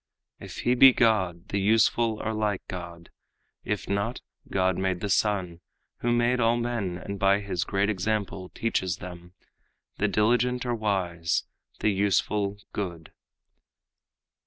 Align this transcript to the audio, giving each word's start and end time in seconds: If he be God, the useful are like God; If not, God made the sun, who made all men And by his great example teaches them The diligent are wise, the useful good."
If 0.39 0.61
he 0.61 0.73
be 0.73 0.93
God, 0.93 1.49
the 1.49 1.59
useful 1.61 2.19
are 2.23 2.33
like 2.33 2.63
God; 2.67 3.11
If 3.63 3.87
not, 3.87 4.19
God 4.49 4.75
made 4.75 4.99
the 4.99 5.09
sun, 5.11 5.61
who 5.99 6.11
made 6.11 6.39
all 6.39 6.57
men 6.57 6.97
And 6.97 7.19
by 7.19 7.39
his 7.41 7.63
great 7.63 7.87
example 7.87 8.49
teaches 8.49 8.95
them 8.97 9.35
The 9.97 10.07
diligent 10.07 10.65
are 10.65 10.73
wise, 10.73 11.43
the 11.81 11.91
useful 11.91 12.57
good." 12.73 13.11